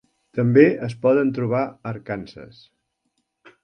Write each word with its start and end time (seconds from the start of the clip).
També 0.37 0.63
es 0.87 0.95
poden 1.03 1.31
trobar 1.37 1.63
a 1.67 1.71
Arkansas. 1.93 2.67